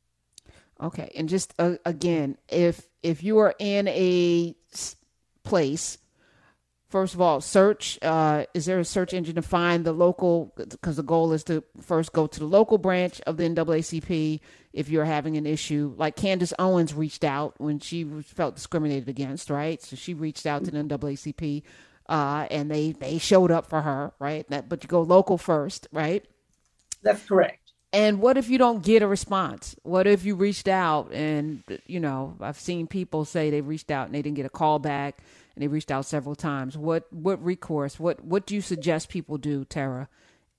Okay, 0.82 1.12
and 1.16 1.28
just 1.28 1.54
uh, 1.60 1.76
again, 1.86 2.38
if 2.48 2.88
if 3.04 3.22
you 3.22 3.40
are 3.40 3.54
in 3.60 3.90
a 3.90 4.56
place 5.50 5.98
first 6.90 7.14
of 7.14 7.22
all, 7.22 7.40
search. 7.40 7.98
Uh, 8.02 8.46
is 8.54 8.66
there 8.66 8.80
a 8.80 8.86
search 8.86 9.14
engine 9.14 9.36
to 9.36 9.42
find 9.42 9.86
the 9.86 9.94
local? 9.94 10.54
Because 10.58 10.98
the 10.98 11.04
goal 11.04 11.32
is 11.32 11.44
to 11.46 11.64
first 11.82 12.12
go 12.12 12.28
to 12.28 12.40
the 12.40 12.46
local 12.46 12.78
branch 12.78 13.22
of 13.22 13.38
the 13.38 13.44
NAACP 13.44 14.40
if 14.74 14.90
you're 14.90 15.06
having 15.06 15.38
an 15.38 15.46
issue. 15.46 15.94
Like 15.98 16.16
Candace 16.16 16.54
Owens 16.60 16.94
reached 16.94 17.24
out 17.24 17.56
when 17.60 17.80
she 17.80 18.04
felt 18.04 18.56
discriminated 18.56 19.08
against, 19.08 19.50
right? 19.50 19.82
So 19.82 19.96
she 19.96 20.14
reached 20.14 20.46
out 20.46 20.66
to 20.66 20.72
the 20.72 20.84
NAACP, 20.84 21.64
uh, 22.08 22.48
and 22.52 22.70
they 22.70 22.92
they 22.92 23.18
showed 23.18 23.52
up 23.52 23.70
for 23.70 23.82
her, 23.82 24.12
right? 24.20 24.48
That, 24.50 24.68
but 24.68 24.84
you 24.84 24.90
go 24.90 25.02
local 25.02 25.38
first, 25.38 25.88
right? 25.92 26.26
That's 27.02 27.24
correct. 27.26 27.56
And 27.92 28.20
what 28.20 28.38
if 28.38 28.50
you 28.50 28.60
don't 28.60 28.84
get 28.84 29.02
a 29.02 29.08
response? 29.08 29.76
What 29.82 30.06
if 30.06 30.24
you 30.24 30.36
reached 30.36 30.68
out 30.68 31.12
and 31.12 31.64
you 31.88 32.00
know 32.00 32.36
I've 32.40 32.60
seen 32.60 32.86
people 32.86 33.26
say 33.26 33.50
they 33.50 33.62
reached 33.62 33.90
out 33.90 34.06
and 34.06 34.14
they 34.14 34.22
didn't 34.22 34.36
get 34.36 34.46
a 34.46 34.50
call 34.50 34.78
back 34.78 35.24
and 35.56 35.64
they 35.64 35.68
reached 35.68 35.92
out 35.92 36.06
several 36.06 36.36
times. 36.36 36.78
What 36.78 37.12
what 37.12 37.44
recourse? 37.44 38.00
What 38.00 38.24
what 38.24 38.46
do 38.46 38.56
you 38.56 38.62
suggest 38.62 39.10
people 39.10 39.38
do, 39.38 39.66
Terra, 39.66 40.10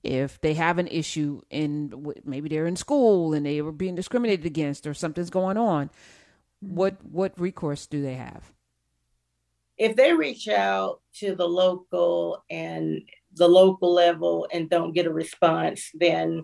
if 0.03 0.39
they 0.41 0.53
have 0.53 0.77
an 0.77 0.87
issue 0.87 1.41
in 1.49 2.13
maybe 2.23 2.49
they're 2.49 2.67
in 2.67 2.75
school 2.75 3.33
and 3.33 3.45
they 3.45 3.61
were 3.61 3.71
being 3.71 3.95
discriminated 3.95 4.45
against 4.45 4.85
or 4.87 4.93
something's 4.93 5.29
going 5.29 5.57
on? 5.57 5.89
What 6.59 7.03
what 7.05 7.39
recourse 7.39 7.85
do 7.87 8.01
they 8.01 8.15
have? 8.15 8.51
If 9.77 9.95
they 9.95 10.13
reach 10.13 10.47
out 10.47 11.01
to 11.15 11.33
the 11.35 11.47
local 11.47 12.43
and 12.49 13.01
the 13.33 13.47
local 13.47 13.93
level 13.93 14.47
and 14.53 14.69
don't 14.69 14.93
get 14.93 15.07
a 15.07 15.13
response, 15.13 15.89
then 15.93 16.43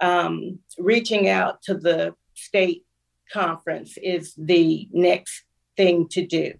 um, 0.00 0.60
reaching 0.78 1.28
out 1.28 1.62
to 1.62 1.74
the 1.74 2.14
state 2.34 2.84
conference 3.32 3.96
is 4.00 4.34
the 4.36 4.88
next 4.92 5.42
thing 5.76 6.06
to 6.08 6.24
do 6.24 6.52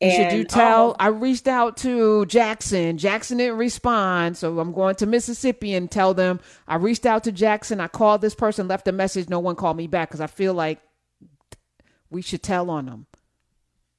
And 0.00 0.12
Should 0.30 0.38
you 0.38 0.44
tell? 0.44 0.90
Um, 0.90 0.96
I 1.00 1.08
reached 1.08 1.48
out 1.48 1.76
to 1.78 2.24
Jackson. 2.26 2.98
Jackson 2.98 3.38
didn't 3.38 3.58
respond, 3.58 4.36
so 4.36 4.58
I'm 4.60 4.72
going 4.72 4.94
to 4.96 5.06
Mississippi 5.06 5.74
and 5.74 5.90
tell 5.90 6.14
them 6.14 6.40
I 6.68 6.76
reached 6.76 7.04
out 7.04 7.24
to 7.24 7.32
Jackson. 7.32 7.80
I 7.80 7.88
called 7.88 8.20
this 8.20 8.34
person, 8.34 8.68
left 8.68 8.86
a 8.86 8.92
message. 8.92 9.28
No 9.28 9.40
one 9.40 9.56
called 9.56 9.76
me 9.76 9.88
back 9.88 10.08
because 10.08 10.20
I 10.20 10.28
feel 10.28 10.54
like 10.54 10.80
we 12.10 12.22
should 12.22 12.42
tell 12.42 12.70
on 12.70 12.86
them. 12.86 13.06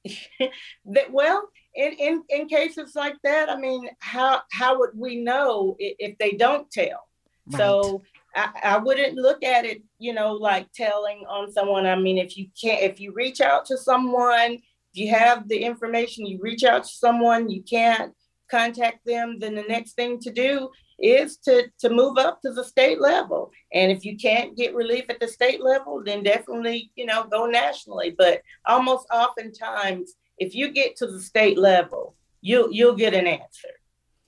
that, 0.86 1.12
well, 1.12 1.48
in, 1.74 1.92
in 1.92 2.24
in 2.30 2.48
cases 2.48 2.94
like 2.94 3.16
that, 3.22 3.50
I 3.50 3.56
mean, 3.56 3.88
how 3.98 4.40
how 4.50 4.78
would 4.78 4.90
we 4.94 5.16
know 5.16 5.76
if, 5.78 6.16
they 6.18 6.32
don't 6.32 6.70
tell? 6.70 7.06
Right. 7.46 7.58
So 7.58 8.02
I, 8.34 8.50
I 8.62 8.78
wouldn't 8.78 9.16
look 9.16 9.44
at 9.44 9.66
it, 9.66 9.82
you 9.98 10.14
know, 10.14 10.32
like 10.32 10.72
telling 10.72 11.24
on 11.28 11.52
someone. 11.52 11.86
I 11.86 11.96
mean, 11.96 12.16
if 12.16 12.38
you 12.38 12.48
can't, 12.60 12.82
if 12.82 13.00
you 13.00 13.12
reach 13.12 13.40
out 13.40 13.66
to 13.66 13.76
someone 13.76 14.58
you 14.92 15.10
have 15.10 15.48
the 15.48 15.58
information, 15.58 16.26
you 16.26 16.38
reach 16.40 16.64
out 16.64 16.84
to 16.84 16.90
someone, 16.90 17.50
you 17.50 17.62
can't 17.62 18.14
contact 18.50 19.06
them, 19.06 19.38
then 19.38 19.54
the 19.54 19.62
next 19.62 19.92
thing 19.92 20.18
to 20.20 20.32
do 20.32 20.70
is 20.98 21.38
to, 21.38 21.70
to 21.78 21.88
move 21.88 22.18
up 22.18 22.42
to 22.42 22.52
the 22.52 22.64
state 22.64 23.00
level. 23.00 23.50
And 23.72 23.90
if 23.90 24.04
you 24.04 24.16
can't 24.18 24.56
get 24.56 24.74
relief 24.74 25.04
at 25.08 25.20
the 25.20 25.28
state 25.28 25.62
level, 25.62 26.02
then 26.04 26.22
definitely, 26.22 26.90
you 26.94 27.06
know, 27.06 27.24
go 27.24 27.46
nationally. 27.46 28.14
But 28.16 28.42
almost 28.66 29.06
oftentimes, 29.12 30.14
if 30.38 30.54
you 30.54 30.72
get 30.72 30.96
to 30.96 31.06
the 31.06 31.20
state 31.20 31.58
level, 31.58 32.16
you'll 32.40 32.72
you'll 32.72 32.96
get 32.96 33.14
an 33.14 33.26
answer. 33.26 33.68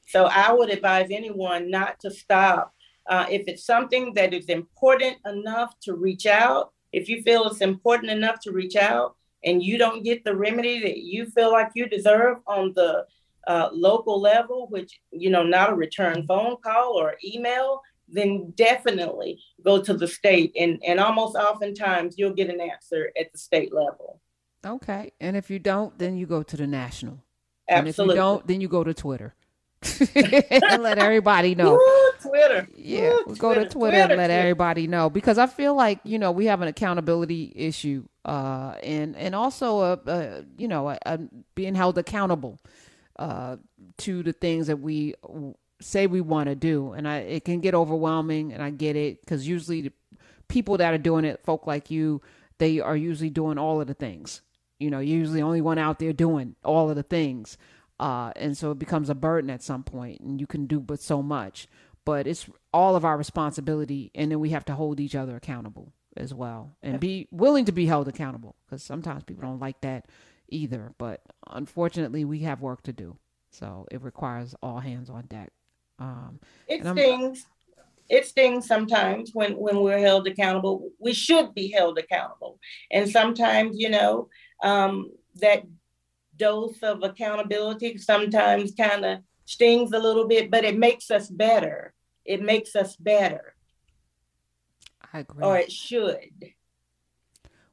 So 0.06 0.24
I 0.24 0.52
would 0.52 0.70
advise 0.70 1.08
anyone 1.10 1.70
not 1.70 2.00
to 2.00 2.10
stop. 2.10 2.72
Uh, 3.08 3.26
if 3.30 3.48
it's 3.48 3.64
something 3.64 4.14
that 4.14 4.32
is 4.32 4.46
important 4.46 5.16
enough 5.26 5.74
to 5.82 5.94
reach 5.94 6.26
out, 6.26 6.72
if 6.92 7.08
you 7.08 7.22
feel 7.22 7.46
it's 7.46 7.60
important 7.60 8.12
enough 8.12 8.38
to 8.40 8.52
reach 8.52 8.76
out, 8.76 9.16
and 9.44 9.62
you 9.62 9.78
don't 9.78 10.04
get 10.04 10.24
the 10.24 10.36
remedy 10.36 10.80
that 10.80 10.98
you 10.98 11.26
feel 11.26 11.50
like 11.50 11.70
you 11.74 11.88
deserve 11.88 12.38
on 12.46 12.72
the 12.74 13.06
uh, 13.46 13.68
local 13.72 14.20
level, 14.20 14.68
which, 14.70 15.00
you 15.10 15.30
know, 15.30 15.42
not 15.42 15.70
a 15.70 15.74
return 15.74 16.26
phone 16.26 16.56
call 16.62 16.94
or 16.98 17.16
email, 17.24 17.80
then 18.08 18.52
definitely 18.56 19.40
go 19.64 19.82
to 19.82 19.94
the 19.94 20.06
state. 20.06 20.52
And, 20.58 20.80
and 20.86 21.00
almost 21.00 21.36
oftentimes 21.36 22.16
you'll 22.18 22.34
get 22.34 22.50
an 22.50 22.60
answer 22.60 23.10
at 23.18 23.32
the 23.32 23.38
state 23.38 23.72
level. 23.72 24.20
Okay. 24.64 25.12
And 25.20 25.36
if 25.36 25.50
you 25.50 25.58
don't, 25.58 25.98
then 25.98 26.16
you 26.16 26.26
go 26.26 26.42
to 26.42 26.56
the 26.56 26.66
national. 26.66 27.18
Absolutely. 27.68 27.78
And 27.78 27.88
if 27.88 27.98
you 27.98 28.14
don't, 28.14 28.46
then 28.46 28.60
you 28.60 28.68
go 28.68 28.84
to 28.84 28.94
Twitter. 28.94 29.34
and 30.14 30.82
let 30.82 30.98
everybody 30.98 31.54
know. 31.56 31.76
Ooh, 31.76 32.12
Twitter. 32.20 32.68
Yeah, 32.76 33.14
Ooh, 33.28 33.34
go 33.36 33.54
to 33.54 33.60
Twitter, 33.60 33.68
Twitter 33.68 33.96
and 33.96 34.16
let 34.16 34.30
everybody 34.30 34.86
know 34.86 35.10
because 35.10 35.38
I 35.38 35.46
feel 35.46 35.74
like 35.74 35.98
you 36.04 36.18
know 36.18 36.30
we 36.30 36.46
have 36.46 36.62
an 36.62 36.68
accountability 36.68 37.52
issue, 37.54 38.04
uh, 38.24 38.74
and 38.82 39.16
and 39.16 39.34
also 39.34 39.80
a, 39.80 40.00
a 40.06 40.44
you 40.56 40.68
know 40.68 40.90
a, 40.90 40.98
a 41.06 41.18
being 41.54 41.74
held 41.74 41.98
accountable 41.98 42.60
uh, 43.18 43.56
to 43.98 44.22
the 44.22 44.32
things 44.32 44.68
that 44.68 44.78
we 44.78 45.14
say 45.80 46.06
we 46.06 46.20
want 46.20 46.48
to 46.48 46.54
do, 46.54 46.92
and 46.92 47.08
I 47.08 47.18
it 47.18 47.44
can 47.44 47.60
get 47.60 47.74
overwhelming, 47.74 48.52
and 48.52 48.62
I 48.62 48.70
get 48.70 48.96
it 48.96 49.20
because 49.20 49.46
usually 49.46 49.82
the 49.82 49.92
people 50.48 50.76
that 50.78 50.94
are 50.94 50.98
doing 50.98 51.24
it, 51.24 51.44
folk 51.44 51.66
like 51.66 51.90
you, 51.90 52.22
they 52.58 52.78
are 52.78 52.96
usually 52.96 53.30
doing 53.30 53.58
all 53.58 53.80
of 53.80 53.86
the 53.86 53.94
things. 53.94 54.42
You 54.78 54.90
know, 54.90 55.00
you're 55.00 55.18
usually 55.18 55.42
only 55.42 55.60
one 55.60 55.78
out 55.78 55.98
there 55.98 56.12
doing 56.12 56.56
all 56.64 56.90
of 56.90 56.96
the 56.96 57.02
things. 57.02 57.56
Uh, 58.00 58.32
and 58.34 58.56
so 58.58 58.72
it 58.72 58.80
becomes 58.80 59.08
a 59.10 59.14
burden 59.14 59.48
at 59.48 59.62
some 59.62 59.84
point, 59.84 60.20
and 60.20 60.40
you 60.40 60.46
can 60.46 60.66
do 60.66 60.80
but 60.80 61.00
so 61.00 61.22
much. 61.22 61.68
But 62.04 62.26
it's 62.26 62.48
all 62.72 62.96
of 62.96 63.04
our 63.04 63.16
responsibility, 63.16 64.10
and 64.14 64.30
then 64.30 64.40
we 64.40 64.50
have 64.50 64.64
to 64.64 64.74
hold 64.74 64.98
each 64.98 65.14
other 65.14 65.36
accountable 65.36 65.92
as 66.16 66.34
well, 66.34 66.76
and 66.82 67.00
be 67.00 67.28
willing 67.30 67.64
to 67.64 67.72
be 67.72 67.86
held 67.86 68.08
accountable. 68.08 68.56
Because 68.66 68.82
sometimes 68.82 69.24
people 69.24 69.42
don't 69.42 69.60
like 69.60 69.80
that 69.82 70.06
either. 70.48 70.92
But 70.98 71.22
unfortunately, 71.48 72.24
we 72.24 72.40
have 72.40 72.60
work 72.60 72.82
to 72.84 72.92
do, 72.92 73.16
so 73.50 73.86
it 73.90 74.02
requires 74.02 74.54
all 74.62 74.80
hands 74.80 75.10
on 75.10 75.26
deck. 75.26 75.50
Um, 75.98 76.40
it 76.68 76.84
stings. 76.84 77.46
It 78.08 78.26
stings 78.26 78.66
sometimes 78.66 79.30
when 79.32 79.52
when 79.56 79.80
we're 79.80 79.98
held 79.98 80.26
accountable. 80.26 80.90
We 80.98 81.14
should 81.14 81.54
be 81.54 81.70
held 81.70 81.98
accountable, 81.98 82.58
and 82.90 83.08
sometimes 83.08 83.78
you 83.78 83.90
know 83.90 84.28
um, 84.62 85.10
that 85.36 85.64
dose 86.36 86.82
of 86.82 87.02
accountability 87.02 87.98
sometimes 87.98 88.72
kind 88.74 89.04
of 89.04 89.18
stings 89.44 89.92
a 89.92 89.98
little 89.98 90.26
bit, 90.26 90.50
but 90.50 90.64
it 90.64 90.78
makes 90.78 91.10
us 91.10 91.28
better. 91.28 91.94
It 92.24 92.42
makes 92.42 92.76
us 92.76 92.96
better. 92.96 93.51
I 95.12 95.20
agree. 95.20 95.44
Or 95.44 95.56
it 95.56 95.72
should. 95.72 96.52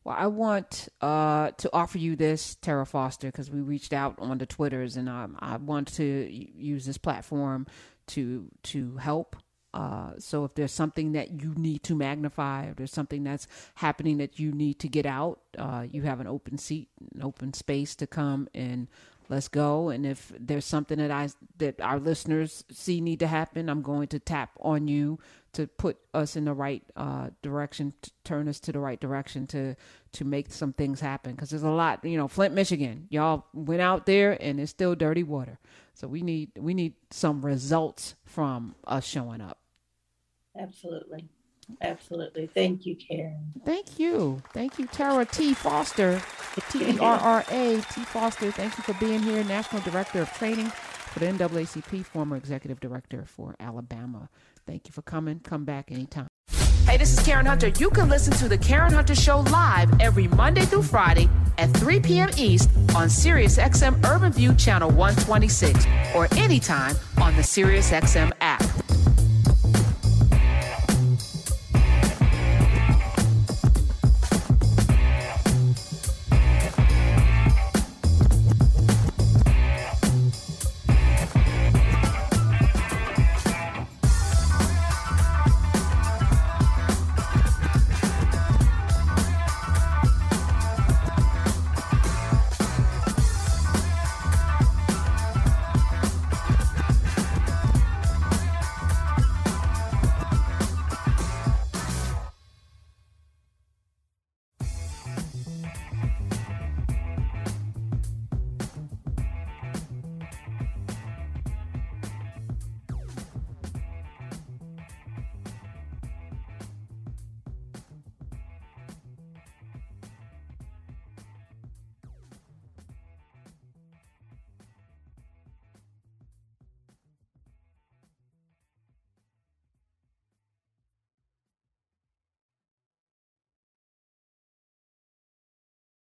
Well, 0.03 0.15
I 0.17 0.27
want 0.27 0.89
uh, 1.01 1.51
to 1.51 1.69
offer 1.73 1.97
you 1.97 2.15
this, 2.15 2.55
Terra 2.55 2.85
Foster, 2.85 3.27
because 3.27 3.51
we 3.51 3.59
reached 3.59 3.93
out 3.93 4.15
on 4.17 4.37
the 4.37 4.45
Twitters, 4.45 4.97
and 4.97 5.09
um, 5.09 5.37
I 5.39 5.57
want 5.57 5.93
to 5.95 6.03
use 6.03 6.85
this 6.85 6.97
platform 6.97 7.67
to 8.07 8.49
to 8.63 8.97
help 8.97 9.35
uh, 9.73 10.11
so 10.17 10.45
if 10.45 10.55
there's 10.55 10.71
something 10.71 11.11
that 11.11 11.41
you 11.41 11.53
need 11.55 11.83
to 11.83 11.95
magnify, 11.95 12.67
or 12.67 12.73
there's 12.73 12.91
something 12.91 13.23
that's 13.23 13.47
happening 13.75 14.17
that 14.17 14.39
you 14.39 14.51
need 14.51 14.79
to 14.79 14.87
get 14.87 15.05
out, 15.05 15.39
uh, 15.57 15.85
you 15.89 16.01
have 16.03 16.19
an 16.19 16.27
open 16.27 16.57
seat, 16.57 16.89
an 17.13 17.21
open 17.21 17.53
space 17.53 17.95
to 17.95 18.07
come 18.07 18.47
and 18.55 18.87
let's 19.29 19.47
go. 19.47 19.89
And 19.89 20.07
if 20.07 20.33
there's 20.39 20.65
something 20.65 20.97
that 20.97 21.11
I 21.11 21.29
that 21.59 21.79
our 21.81 21.99
listeners 21.99 22.63
see 22.71 22.99
need 22.99 23.19
to 23.19 23.27
happen, 23.27 23.69
I'm 23.69 23.83
going 23.83 24.07
to 24.07 24.19
tap 24.19 24.51
on 24.59 24.87
you 24.87 25.19
to 25.53 25.67
put 25.67 25.97
us 26.13 26.35
in 26.35 26.45
the 26.45 26.53
right 26.53 26.83
uh, 26.95 27.29
direction, 27.41 27.93
to 28.01 28.11
turn 28.23 28.47
us 28.47 28.59
to 28.61 28.71
the 28.71 28.79
right 28.79 28.99
direction 28.99 29.47
to 29.47 29.75
to 30.13 30.25
make 30.25 30.51
some 30.51 30.73
things 30.73 30.99
happen. 30.99 31.33
Because 31.33 31.49
there's 31.49 31.63
a 31.63 31.69
lot, 31.69 32.03
you 32.03 32.17
know, 32.17 32.27
Flint, 32.27 32.53
Michigan, 32.53 33.07
y'all 33.09 33.45
went 33.53 33.81
out 33.81 34.05
there 34.05 34.37
and 34.41 34.59
it's 34.59 34.71
still 34.71 34.95
dirty 34.95 35.23
water. 35.23 35.59
So 35.93 36.07
we 36.07 36.21
need 36.21 36.51
we 36.57 36.73
need 36.73 36.93
some 37.11 37.45
results 37.45 38.15
from 38.25 38.75
us 38.85 39.05
showing 39.05 39.41
up. 39.41 39.59
Absolutely. 40.57 41.29
Absolutely. 41.81 42.47
Thank 42.47 42.85
you, 42.85 42.95
Karen. 42.95 43.53
Thank 43.63 43.99
you. 43.99 44.41
Thank 44.53 44.79
you, 44.79 44.87
Terra 44.87 45.25
T. 45.25 45.53
Foster, 45.53 46.21
T 46.71 46.83
E 46.83 46.99
R 46.99 47.17
R 47.17 47.45
A 47.51 47.81
T. 47.93 48.01
Foster. 48.05 48.51
Thank 48.51 48.75
you 48.77 48.83
for 48.83 48.93
being 48.93 49.21
here, 49.21 49.43
National 49.43 49.81
Director 49.83 50.21
of 50.21 50.33
Training 50.33 50.71
for 51.09 51.19
the 51.19 51.25
NAACP, 51.25 52.05
former 52.05 52.37
Executive 52.37 52.79
Director 52.79 53.25
for 53.25 53.55
Alabama. 53.59 54.29
Thank 54.69 54.87
you 54.87 54.91
for 54.91 55.01
coming. 55.01 55.39
Come 55.39 55.65
back 55.65 55.91
anytime. 55.91 56.27
Hey, 56.85 56.97
this 56.97 57.11
is 57.11 57.25
Karen 57.25 57.47
Hunter. 57.47 57.69
You 57.69 57.89
can 57.89 58.07
listen 58.07 58.33
to 58.33 58.47
The 58.47 58.57
Karen 58.57 58.93
Hunter 58.93 59.15
Show 59.15 59.39
live 59.39 59.89
every 59.99 60.27
Monday 60.27 60.61
through 60.61 60.83
Friday 60.83 61.27
at 61.57 61.71
3 61.71 61.99
p.m. 62.01 62.29
East 62.37 62.69
on 62.95 63.07
SiriusXM 63.07 64.05
Urban 64.05 64.31
View 64.31 64.53
Channel 64.53 64.91
126 64.91 65.87
or 66.13 66.27
anytime 66.37 66.95
on 67.19 67.35
the 67.35 67.41
SiriusXM 67.41 68.31
app. 68.41 68.61